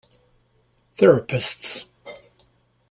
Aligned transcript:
Therapists. 0.97 1.85